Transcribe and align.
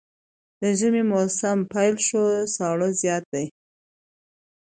د 0.61 0.63
ژمي 0.79 1.03
موسم 1.11 1.57
پيل 1.73 1.95
شو 2.07 2.21
ساړه 2.55 2.89
زيات 3.01 3.23
دی 3.33 3.45